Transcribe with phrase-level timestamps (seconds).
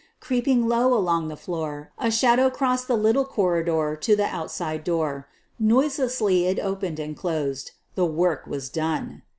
[0.19, 5.27] Creeping low along the floor, a shadow crossed the little corridor to the outside door;
[5.59, 9.21] noiselessly it opened and closed— the work was done!